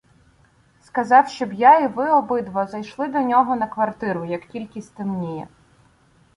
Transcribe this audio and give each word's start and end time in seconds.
Сказав, 0.83 1.27
щоб 1.27 1.53
я 1.53 1.79
і 1.79 1.87
ви 1.87 2.11
обидва 2.11 2.67
зайшли 2.67 3.07
до 3.07 3.19
нього 3.19 3.55
на 3.55 3.67
квартиру, 3.67 4.25
як 4.25 4.45
тільки 4.45 4.81
стемніє. 4.81 5.47